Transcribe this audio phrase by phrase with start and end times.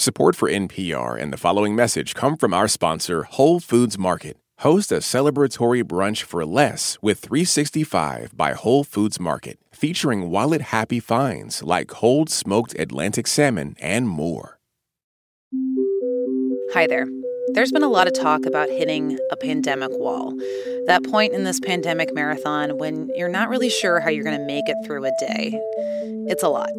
[0.00, 4.38] Support for NPR and the following message come from our sponsor, Whole Foods Market.
[4.60, 11.00] Host a celebratory brunch for less with 365 by Whole Foods Market, featuring wallet happy
[11.00, 14.58] finds like cold smoked Atlantic salmon and more.
[16.72, 17.06] Hi there.
[17.52, 20.32] There's been a lot of talk about hitting a pandemic wall.
[20.86, 24.46] That point in this pandemic marathon when you're not really sure how you're going to
[24.46, 25.60] make it through a day.
[26.26, 26.70] It's a lot.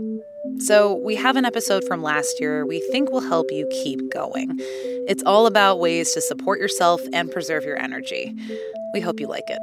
[0.59, 4.57] So, we have an episode from last year we think will help you keep going.
[5.07, 8.36] It's all about ways to support yourself and preserve your energy.
[8.93, 9.59] We hope you like it.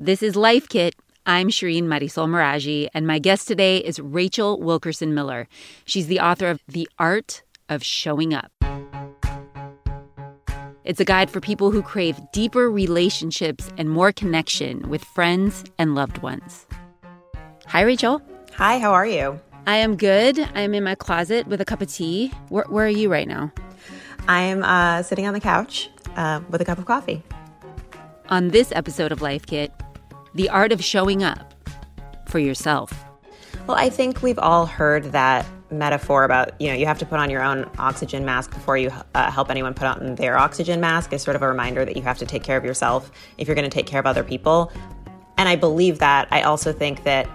[0.00, 0.94] This is Life Kit.
[1.24, 5.48] I'm Shireen Marisol Meraji, and my guest today is Rachel Wilkerson Miller.
[5.86, 8.52] She's the author of The Art of Showing Up.
[10.84, 15.94] It's a guide for people who crave deeper relationships and more connection with friends and
[15.94, 16.66] loved ones.
[17.66, 18.20] Hi, Rachel.
[18.56, 19.40] Hi, how are you?
[19.66, 20.38] I am good.
[20.38, 22.28] I am in my closet with a cup of tea.
[22.50, 23.52] Where, where are you right now?
[24.28, 27.22] I am uh, sitting on the couch uh, with a cup of coffee.
[28.28, 29.72] On this episode of Life Kit,
[30.34, 31.54] the art of showing up
[32.28, 32.92] for yourself.
[33.66, 37.18] Well, I think we've all heard that metaphor about, you know, you have to put
[37.18, 41.12] on your own oxygen mask before you uh, help anyone put on their oxygen mask
[41.12, 43.56] is sort of a reminder that you have to take care of yourself if you're
[43.56, 44.70] going to take care of other people.
[45.38, 46.28] And I believe that.
[46.30, 47.28] I also think that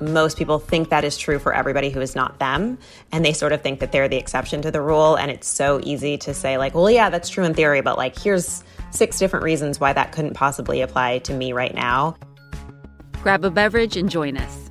[0.00, 2.78] most people think that is true for everybody who is not them.
[3.12, 5.16] And they sort of think that they're the exception to the rule.
[5.16, 7.80] And it's so easy to say like well yeah that's true in theory.
[7.80, 12.16] But like here's six different reasons why that couldn't possibly apply to me right now.
[13.22, 14.68] Grab a beverage and join us.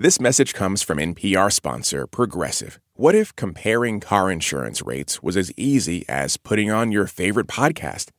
[0.00, 2.78] This message comes from NPR sponsor Progressive.
[2.94, 8.10] What if comparing car insurance rates was as easy as putting on your favorite podcast?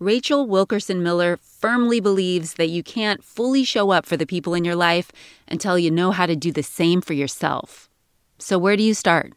[0.00, 4.64] Rachel Wilkerson Miller firmly believes that you can't fully show up for the people in
[4.64, 5.12] your life
[5.46, 7.90] until you know how to do the same for yourself.
[8.38, 9.34] So, where do you start?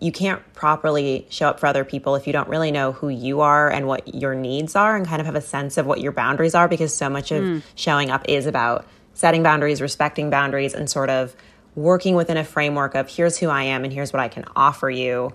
[0.00, 3.42] You can't properly show up for other people if you don't really know who you
[3.42, 6.12] are and what your needs are and kind of have a sense of what your
[6.12, 7.62] boundaries are because so much of mm.
[7.74, 11.36] showing up is about setting boundaries, respecting boundaries, and sort of
[11.74, 14.88] working within a framework of here's who I am and here's what I can offer
[14.88, 15.34] you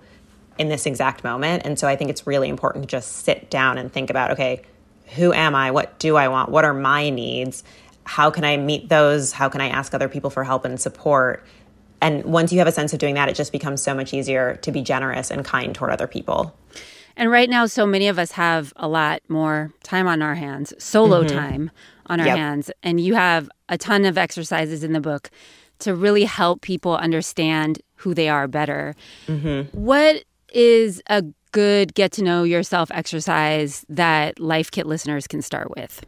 [0.57, 1.63] in this exact moment.
[1.66, 4.62] And so I think it's really important to just sit down and think about okay,
[5.16, 5.72] who am I?
[5.72, 6.50] What do I want?
[6.50, 7.63] What are my needs?
[8.03, 9.31] How can I meet those?
[9.31, 11.45] How can I ask other people for help and support?
[12.01, 14.56] And once you have a sense of doing that, it just becomes so much easier
[14.57, 16.56] to be generous and kind toward other people.
[17.16, 20.74] And right now, so many of us have a lot more time on our hands,
[20.78, 21.35] solo mm-hmm.
[21.35, 21.72] time
[22.06, 22.38] on our yep.
[22.38, 22.72] hands.
[22.84, 25.31] And you have a ton of exercises in the book
[25.79, 28.95] to really help people understand who they are better.
[29.28, 29.75] Mm-hmm.
[29.75, 30.24] What
[30.57, 36.03] is a good get to know yourself exercise that Life Kit listeners can start with?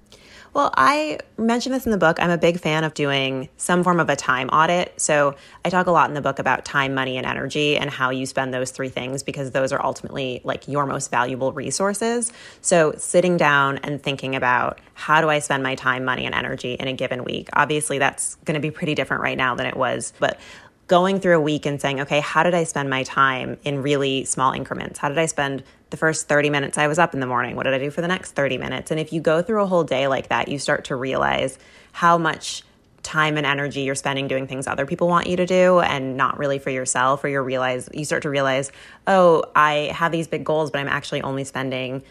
[0.55, 2.17] Well, I mentioned this in the book.
[2.19, 4.99] I'm a big fan of doing some form of a time audit.
[4.99, 8.09] So I talk a lot in the book about time, money, and energy and how
[8.09, 12.31] you spend those three things because those are ultimately like your most valuable resources.
[12.61, 16.73] So sitting down and thinking about how do I spend my time, money, and energy
[16.73, 17.49] in a given week?
[17.53, 20.39] Obviously, that's going to be pretty different right now than it was, but
[20.89, 24.25] going through a week and saying, okay, how did I spend my time in really
[24.25, 24.99] small increments?
[24.99, 27.55] How did I spend the first 30 minutes I was up in the morning?
[27.55, 28.91] What did I do for the next 30 minutes?
[28.91, 31.57] And if you go through a whole day like that, you start to realize
[31.93, 32.63] how much
[33.03, 36.37] time and energy you're spending doing things other people want you to do and not
[36.37, 38.73] really for yourself or you realize you start to realize
[39.07, 42.03] oh i have these big goals but i'm actually only spending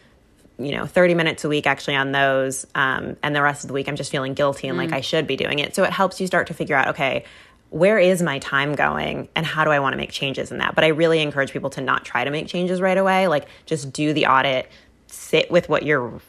[0.58, 3.74] you know 30 minutes a week actually on those um, and the rest of the
[3.74, 4.80] week i'm just feeling guilty and mm.
[4.80, 7.24] like i should be doing it so it helps you start to figure out okay
[7.70, 10.74] where is my time going and how do I want to make changes in that?
[10.74, 13.28] But I really encourage people to not try to make changes right away.
[13.28, 14.70] Like just do the audit,
[15.06, 16.20] sit with what you're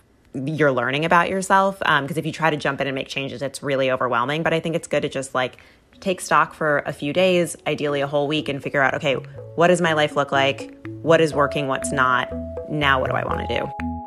[0.46, 3.42] you're learning about yourself because um, if you try to jump in and make changes
[3.42, 5.58] it's really overwhelming but i think it's good to just like
[6.00, 9.16] take stock for a few days, ideally a whole week, and figure out okay,
[9.56, 10.76] what does my life look like?
[11.02, 11.68] What is working?
[11.68, 12.32] What's not?
[12.70, 13.99] Now, what do I want to do?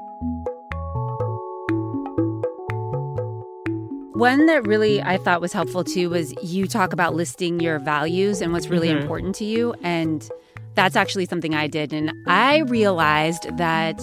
[4.22, 8.40] One that really I thought was helpful too was you talk about listing your values
[8.40, 9.02] and what's really mm-hmm.
[9.02, 9.74] important to you.
[9.82, 10.30] And
[10.76, 11.92] that's actually something I did.
[11.92, 14.00] And I realized that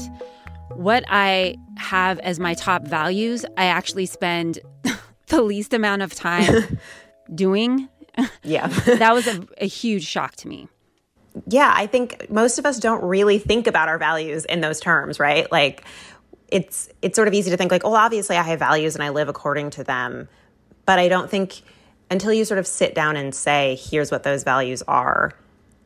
[0.71, 4.59] what I have as my top values, I actually spend
[5.27, 6.77] the least amount of time
[7.33, 7.87] doing.
[8.43, 8.67] Yeah.
[8.85, 10.67] that was a, a huge shock to me
[11.47, 15.19] yeah, I think most of us don't really think about our values in those terms,
[15.19, 15.49] right?
[15.51, 15.85] Like
[16.51, 19.09] it's it's sort of easy to think like, oh, obviously I have values and I
[19.09, 20.27] live according to them.
[20.85, 21.61] But I don't think
[22.09, 25.33] until you sort of sit down and say, here's what those values are,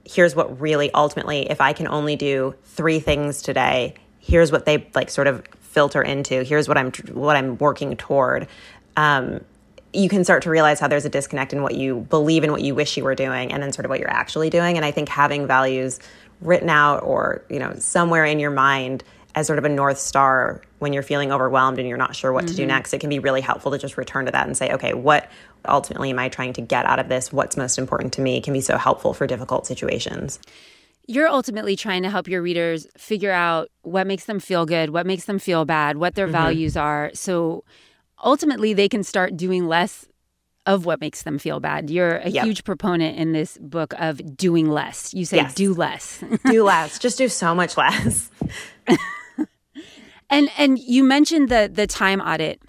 [0.05, 4.87] here's what really ultimately, if I can only do three things today, here's what they
[4.95, 6.43] like sort of filter into.
[6.43, 8.47] Here's what I'm what I'm working toward.
[8.95, 9.43] Um,
[9.91, 12.61] you can start to realize how there's a disconnect in what you believe and what
[12.61, 14.77] you wish you were doing, and then sort of what you're actually doing.
[14.77, 15.99] And I think having values
[16.41, 19.03] written out or you know somewhere in your mind
[19.35, 22.45] as sort of a north star when you're feeling overwhelmed and you're not sure what
[22.45, 22.51] mm-hmm.
[22.51, 22.69] to do mm-hmm.
[22.69, 25.29] next, it can be really helpful to just return to that and say, okay, what
[25.67, 27.31] ultimately am I trying to get out of this?
[27.31, 28.37] What's most important to me?
[28.37, 30.39] It can be so helpful for difficult situations.
[31.07, 35.05] You're ultimately trying to help your readers figure out what makes them feel good, what
[35.05, 36.33] makes them feel bad, what their mm-hmm.
[36.33, 37.11] values are.
[37.13, 37.63] So
[38.23, 40.07] ultimately, they can start doing less
[40.65, 41.89] of what makes them feel bad.
[41.89, 42.45] You're a yep.
[42.45, 45.13] huge proponent in this book of doing less.
[45.13, 45.53] You say yes.
[45.53, 46.23] do less.
[46.45, 46.99] do less.
[46.99, 48.29] Just do so much less.
[50.33, 52.61] And and you mentioned the the time audit.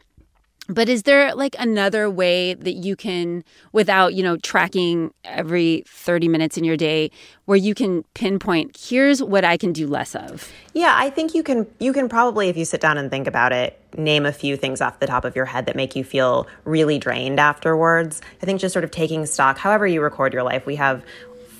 [0.66, 6.26] But is there like another way that you can without, you know, tracking every 30
[6.28, 7.11] minutes in your day
[7.44, 10.50] where you can pinpoint here's what I can do less of?
[10.72, 13.52] Yeah, I think you can you can probably if you sit down and think about
[13.52, 16.46] it, name a few things off the top of your head that make you feel
[16.64, 18.22] really drained afterwards.
[18.40, 20.64] I think just sort of taking stock however you record your life.
[20.64, 21.05] We have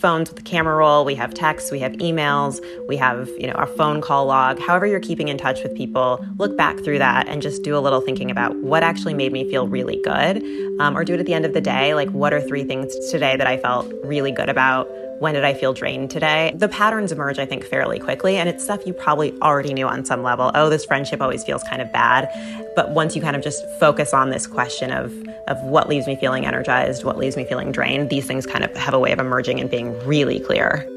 [0.05, 3.55] phones with the camera roll, we have texts, we have emails, we have, you know,
[3.55, 4.59] our phone call log.
[4.59, 7.81] However you're keeping in touch with people, look back through that and just do a
[7.81, 10.43] little thinking about what actually made me feel really good.
[10.79, 12.95] Um, or do it at the end of the day, like what are three things
[13.11, 14.91] today that I felt really good about?
[15.21, 16.53] when did I feel drained today?
[16.57, 18.37] The patterns emerge, I think, fairly quickly.
[18.37, 20.51] And it's stuff you probably already knew on some level.
[20.55, 22.29] Oh, this friendship always feels kind of bad.
[22.77, 25.15] But once you kind of just focus on this question of,
[25.49, 28.75] of what leaves me feeling energized, what leaves me feeling drained, these things kind of
[28.77, 30.89] have a way of emerging and being really clear.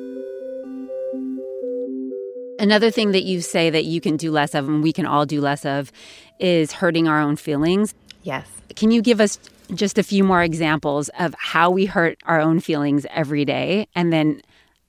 [2.60, 5.26] Another thing that you say that you can do less of, and we can all
[5.26, 5.92] do less of,
[6.40, 7.94] is hurting our own feelings.
[8.24, 8.48] Yes.
[8.76, 9.38] Can you give us
[9.76, 14.14] just a few more examples of how we hurt our own feelings every day and
[14.14, 14.42] then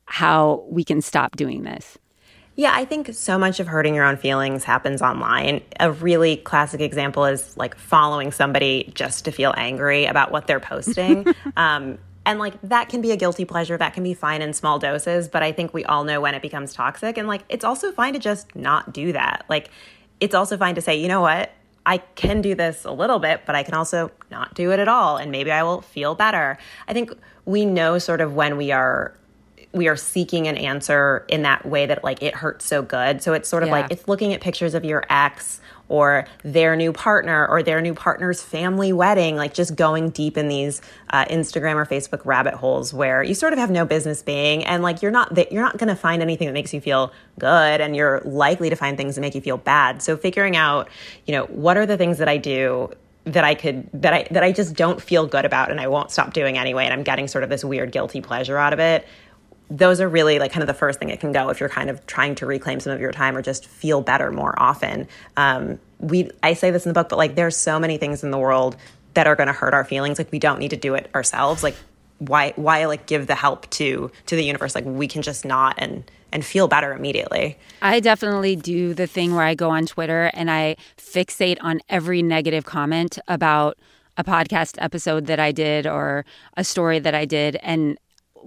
[0.07, 1.99] how we can stop doing this.
[2.59, 5.61] Yeah, I think so much of hurting your own feelings happens online.
[5.79, 10.59] A really classic example is like following somebody just to feel angry about what they're
[10.59, 11.25] posting.
[11.57, 14.81] um, and like that can be a guilty pleasure, that can be fine in small
[14.81, 17.17] doses, but I think we all know when it becomes toxic.
[17.17, 19.45] And like it's also fine to just not do that.
[19.49, 19.71] Like
[20.19, 21.53] it's also fine to say, you know what?
[21.87, 24.89] I can do this a little bit, but I can also not do it at
[24.89, 25.17] all.
[25.17, 26.59] And maybe I will feel better.
[26.89, 27.13] I think
[27.45, 29.15] we know sort of when we are
[29.73, 33.23] we are seeking an answer in that way that like it hurts so good.
[33.23, 33.75] So it's sort of yeah.
[33.75, 37.95] like it's looking at pictures of your ex or their new partner or their new
[37.95, 40.81] partner's family wedding, like just going deep in these
[41.11, 44.83] uh, Instagram or Facebook rabbit holes where you sort of have no business being, and
[44.83, 47.97] like you're not you're not going to find anything that makes you feel good, and
[47.97, 50.03] you're likely to find things that make you feel bad.
[50.03, 50.89] So figuring out,
[51.27, 52.91] you know, what are the things that I do
[53.25, 56.11] that I could that I that I just don't feel good about and I won't
[56.11, 59.07] stop doing anyway and I'm getting sort of this weird guilty pleasure out of it
[59.71, 61.91] those are really like kind of the first thing it can go if you're kind
[61.91, 65.07] of trying to reclaim some of your time or just feel better more often.
[65.37, 68.31] Um, we I say this in the book, but like there's so many things in
[68.31, 68.77] the world
[69.15, 70.19] that are going to hurt our feelings.
[70.19, 71.63] Like we don't need to do it ourselves.
[71.63, 71.77] Like
[72.19, 74.75] why why like give the help to to the universe?
[74.75, 77.59] Like we can just not and and feel better immediately.
[77.83, 82.23] I definitely do the thing where I go on Twitter and I fixate on every
[82.23, 83.79] negative comment about
[84.17, 86.25] a podcast episode that I did or
[86.57, 87.99] a story that I did and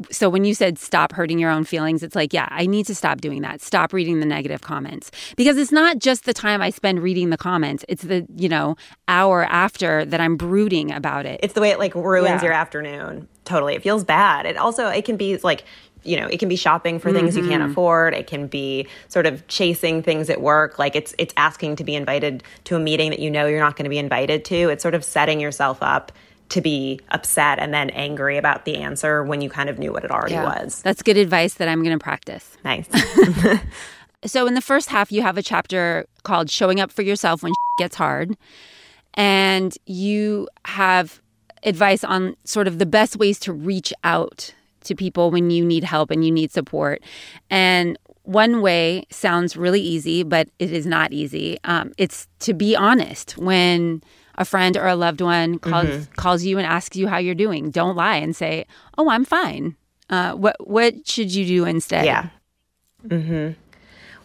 [0.10, 2.96] so when you said stop hurting your own feelings it's like yeah i need to
[2.96, 3.62] stop doing that.
[3.62, 5.12] Stop reading the negative comments.
[5.36, 7.86] Because it's not just the time i spend reading the comments.
[7.88, 8.76] It's the you know
[9.08, 11.40] hour after that i'm brooding about it.
[11.44, 12.44] It's the way it like ruins yeah.
[12.44, 13.28] your afternoon.
[13.46, 13.76] Totally.
[13.76, 14.46] It feels bad.
[14.46, 15.64] It also it can be like
[16.04, 17.44] you know it can be shopping for things mm-hmm.
[17.44, 17.72] you can't mm-hmm.
[17.72, 18.14] afford.
[18.14, 20.80] It can be sort of chasing things at work.
[20.80, 23.76] Like it's it's asking to be invited to a meeting that you know you're not
[23.76, 24.70] going to be invited to.
[24.70, 26.12] It's sort of setting yourself up
[26.51, 30.03] to be upset and then angry about the answer when you kind of knew what
[30.03, 30.43] it already yeah.
[30.43, 30.81] was.
[30.81, 32.58] That's good advice that I'm going to practice.
[32.65, 32.88] Nice.
[34.25, 37.53] so, in the first half, you have a chapter called Showing Up for Yourself When
[37.77, 38.38] Gets Hard.
[39.13, 41.22] And you have
[41.63, 44.53] advice on sort of the best ways to reach out
[44.84, 47.01] to people when you need help and you need support.
[47.50, 51.58] And one way sounds really easy, but it is not easy.
[51.63, 54.01] Um, it's to be honest when
[54.36, 56.14] a friend or a loved one calls mm-hmm.
[56.14, 57.72] calls you and asks you how you're doing.
[57.72, 58.66] Don't lie and say,
[58.98, 59.76] "Oh, I'm fine."
[60.10, 62.06] Uh, what what should you do instead?
[62.06, 62.30] Yeah.
[63.08, 63.52] Hmm.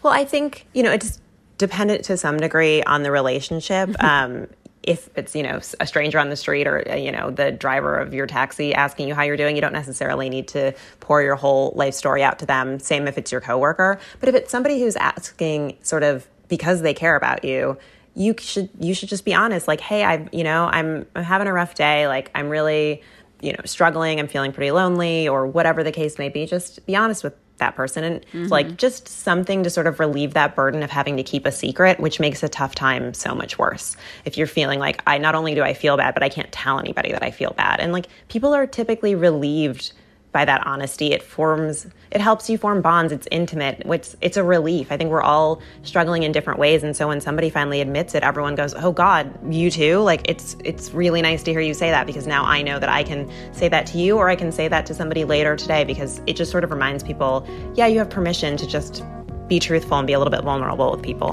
[0.02, 1.20] Well, I think you know it's
[1.58, 3.88] dependent to some degree on the relationship.
[3.90, 4.06] Mm-hmm.
[4.06, 4.48] Um,
[4.86, 7.96] if it's you know a stranger on the street or uh, you know the driver
[7.96, 11.34] of your taxi asking you how you're doing you don't necessarily need to pour your
[11.34, 14.80] whole life story out to them same if it's your coworker but if it's somebody
[14.80, 17.76] who's asking sort of because they care about you
[18.16, 21.46] you should you should just be honest like hey i you know i'm i'm having
[21.46, 23.02] a rough day like i'm really
[23.40, 26.96] you know struggling i'm feeling pretty lonely or whatever the case may be just be
[26.96, 28.46] honest with that person and mm-hmm.
[28.48, 31.98] like just something to sort of relieve that burden of having to keep a secret
[32.00, 35.54] which makes a tough time so much worse if you're feeling like i not only
[35.54, 38.06] do i feel bad but i can't tell anybody that i feel bad and like
[38.28, 39.92] people are typically relieved
[40.36, 41.14] by that honesty.
[41.14, 43.10] It forms, it helps you form bonds.
[43.10, 43.80] It's intimate.
[43.86, 44.92] It's, it's a relief.
[44.92, 46.82] I think we're all struggling in different ways.
[46.82, 50.00] And so when somebody finally admits it, everyone goes, Oh God, you too?
[50.00, 52.90] Like it's, it's really nice to hear you say that because now I know that
[52.90, 55.84] I can say that to you or I can say that to somebody later today
[55.84, 59.02] because it just sort of reminds people, yeah, you have permission to just
[59.48, 61.32] be truthful and be a little bit vulnerable with people.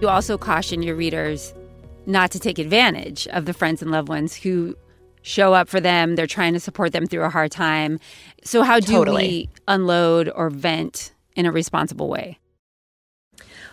[0.00, 1.52] You also caution your readers
[2.06, 4.76] not to take advantage of the friends and loved ones who
[5.22, 6.14] show up for them.
[6.14, 7.98] They're trying to support them through a hard time.
[8.44, 9.26] So, how do totally.
[9.26, 12.38] we unload or vent in a responsible way?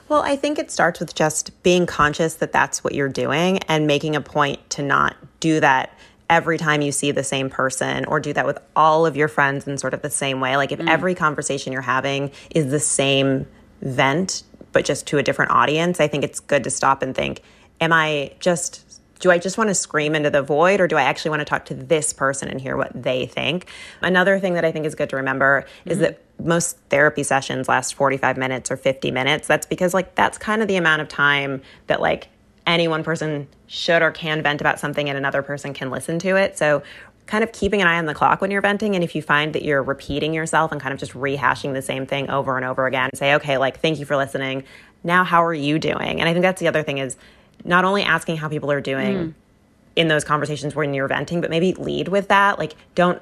[0.09, 3.85] Well, I think it starts with just being conscious that that's what you're doing and
[3.85, 8.19] making a point to not do that every time you see the same person or
[8.19, 10.57] do that with all of your friends in sort of the same way.
[10.57, 10.89] Like if mm.
[10.89, 13.45] every conversation you're having is the same
[13.81, 14.43] vent
[14.75, 17.41] but just to a different audience, I think it's good to stop and think,
[17.79, 18.81] am I just
[19.21, 21.45] do I just want to scream into the void or do I actually want to
[21.45, 23.67] talk to this person and hear what they think?
[24.01, 25.91] Another thing that I think is good to remember mm-hmm.
[25.91, 29.47] is that most therapy sessions last 45 minutes or 50 minutes.
[29.47, 32.27] That's because like that's kind of the amount of time that like
[32.67, 36.35] any one person should or can vent about something and another person can listen to
[36.35, 36.57] it.
[36.57, 36.83] So
[37.27, 38.93] kind of keeping an eye on the clock when you're venting.
[38.95, 42.05] And if you find that you're repeating yourself and kind of just rehashing the same
[42.05, 44.63] thing over and over again, say, okay, like, thank you for listening.
[45.03, 46.19] Now, how are you doing?
[46.19, 47.17] And I think that's the other thing is
[47.63, 49.33] not only asking how people are doing mm.
[49.95, 52.59] in those conversations when you're venting, but maybe lead with that.
[52.59, 53.21] Like, don't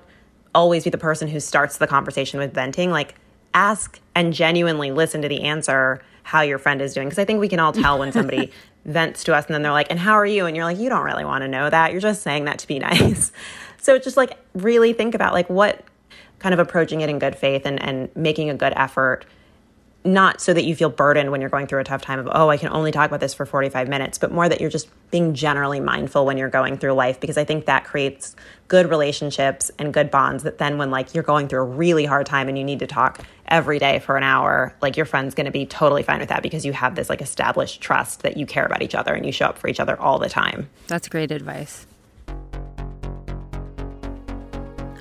[0.53, 2.91] always be the person who starts the conversation with venting.
[2.91, 3.15] Like,
[3.53, 7.07] ask and genuinely listen to the answer how your friend is doing.
[7.07, 8.51] Because I think we can all tell when somebody
[8.85, 10.45] vents to us and then they're like, and how are you?
[10.45, 11.91] And you're like, you don't really want to know that.
[11.91, 13.31] You're just saying that to be nice.
[13.83, 15.83] So it's just like really think about like what
[16.39, 19.25] kind of approaching it in good faith and, and making a good effort.
[20.05, 22.49] Not so that you feel burdened when you're going through a tough time of oh
[22.49, 25.33] i can only talk about this for 45 minutes but more that you're just being
[25.33, 28.35] generally mindful when you're going through life because i think that creates
[28.67, 32.25] good relationships and good bonds that then when like you're going through a really hard
[32.25, 35.45] time and you need to talk every day for an hour like your friend's going
[35.45, 38.45] to be totally fine with that because you have this like established trust that you
[38.45, 40.69] care about each other and you show up for each other all the time.
[40.87, 41.87] That's great advice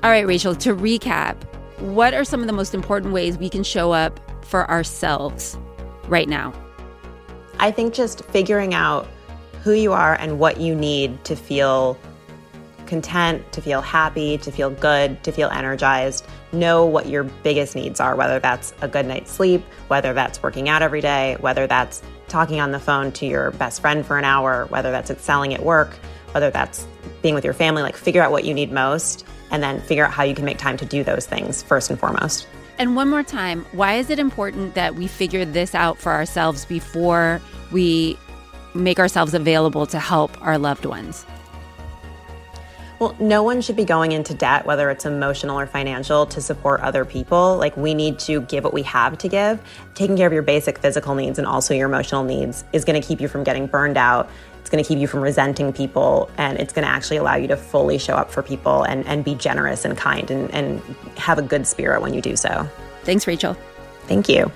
[0.03, 1.41] all right, Rachel, to recap,
[1.79, 5.57] what are some of the most important ways we can show up for ourselves
[6.09, 6.53] right now?
[7.57, 9.07] I think just figuring out
[9.63, 11.97] who you are and what you need to feel
[12.85, 16.25] content, to feel happy, to feel good, to feel energized.
[16.51, 20.67] Know what your biggest needs are, whether that's a good night's sleep, whether that's working
[20.67, 24.25] out every day, whether that's talking on the phone to your best friend for an
[24.25, 25.93] hour, whether that's excelling at work,
[26.33, 26.85] whether that's
[27.21, 27.83] being with your family.
[27.83, 30.57] Like, figure out what you need most and then figure out how you can make
[30.57, 32.47] time to do those things first and foremost.
[32.79, 36.65] And one more time, why is it important that we figure this out for ourselves
[36.65, 37.39] before
[37.71, 38.17] we
[38.73, 41.25] make ourselves available to help our loved ones?
[42.99, 46.81] Well, no one should be going into debt, whether it's emotional or financial, to support
[46.81, 47.57] other people.
[47.57, 49.61] Like, we need to give what we have to give.
[49.93, 53.05] Taking care of your basic physical needs and also your emotional needs is going to
[53.05, 54.29] keep you from getting burned out
[54.63, 57.49] it's going to keep you from resenting people, and it's going to actually allow you
[57.49, 60.79] to fully show up for people and, and be generous and kind and, and
[61.17, 62.65] have a good spirit when you do so.
[63.03, 63.57] Thanks, Rachel.
[64.07, 64.49] Thank you.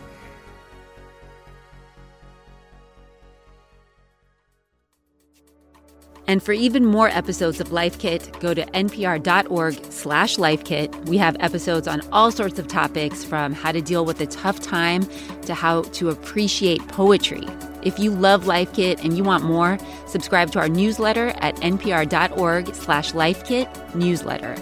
[6.28, 11.08] And for even more episodes of Life Kit, go to npr.org slash lifekit.
[11.08, 14.60] We have episodes on all sorts of topics from how to deal with a tough
[14.60, 15.08] time
[15.44, 17.48] to how to appreciate poetry.
[17.82, 22.76] If you love Life Kit and you want more, subscribe to our newsletter at npr.org
[22.76, 24.56] slash lifekit newsletter.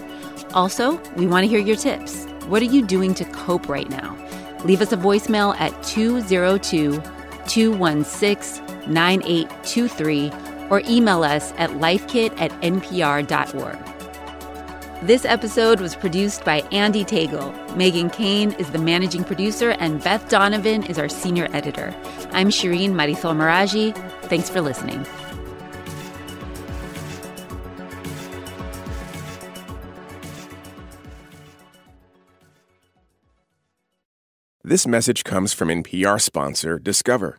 [0.54, 2.26] Also, we want to hear your tips.
[2.46, 4.16] What are you doing to cope right now?
[4.64, 7.02] Leave us a voicemail at 202
[7.48, 13.78] 216 9823 or email us at lifekit at npr.org.
[15.02, 17.52] This episode was produced by Andee Tagle.
[17.76, 21.94] Meghan Keane is the managing producer, and Beth Donovan is our senior editor.
[22.32, 23.94] I'm Shireen Marisol Meraji.
[24.22, 25.04] Thanks for listening.
[34.64, 37.38] This message comes from NPR sponsor Discover.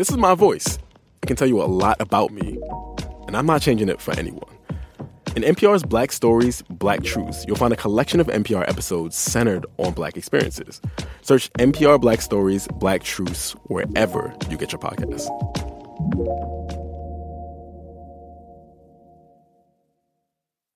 [0.00, 0.78] This is my voice.
[1.22, 2.58] It can tell you a lot about me,
[3.26, 4.56] and I'm not changing it for anyone.
[5.36, 9.92] In NPR's Black Stories, Black Truths, you'll find a collection of NPR episodes centered on
[9.92, 10.80] Black experiences.
[11.20, 15.28] Search NPR Black Stories, Black Truths wherever you get your podcasts.